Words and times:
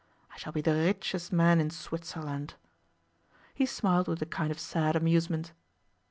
I 0.33 0.37
shall 0.39 0.51
be 0.51 0.61
the 0.61 0.73
richest 0.73 1.31
man 1.31 1.59
in 1.59 1.69
Switzerland.' 1.69 2.55
He 3.53 3.67
smiled 3.67 4.07
with 4.07 4.19
a 4.23 4.25
kind 4.25 4.49
of 4.49 4.59
sad 4.59 4.95
amusement. 4.95 5.53